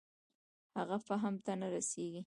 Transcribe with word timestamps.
هغه 0.77 0.97
فهم 1.07 1.35
ته 1.45 1.51
نه 1.59 1.67
رسېږي. 1.73 2.19